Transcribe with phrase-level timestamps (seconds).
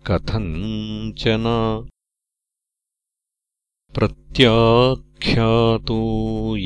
[0.06, 1.46] कथञ्चन
[3.98, 6.00] प्रत्याख्यातो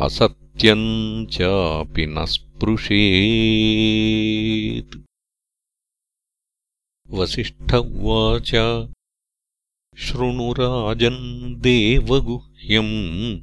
[0.00, 4.96] असत्यम् चापि न स्पृशेत्।
[7.10, 8.50] वसिष्ठ उवाच
[9.98, 13.40] शृणुराजन् देवगुह्यम्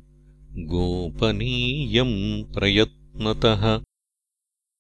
[0.66, 3.82] गोपनीयम् प्रयत्नतः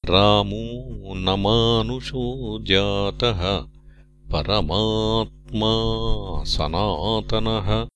[0.05, 3.67] रामो न मानुषो जातः
[4.33, 5.73] परमात्मा
[6.43, 7.87] सनातनः।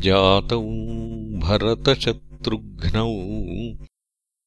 [0.01, 0.63] जातौ
[1.39, 3.13] भरतशत्रुघ्नौ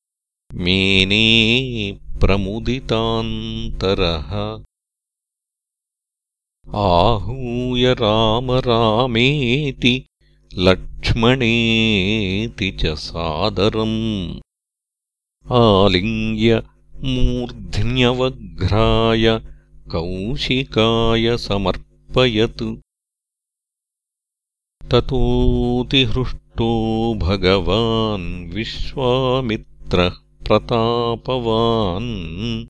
[0.55, 4.63] मेने प्रमुदितान्तरः।
[6.77, 10.07] आहूय राम रामेति
[10.55, 14.41] लक्ष्मणेति च सादरम्।
[15.53, 16.63] आलिङ्ग्य
[16.95, 19.58] मूर्ध्न्यवघ्राय
[19.91, 22.63] कौशिकाय समर्पयत्।
[24.91, 26.71] ततोऽतिहृष्टो
[27.15, 30.13] भगवान् विश्वामित्रः
[30.49, 32.67] प्रतापवान्।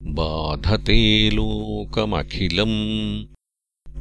[0.03, 3.23] बाधते लोकमखिलम्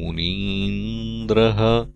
[0.03, 1.87] मुनीन्द्रः।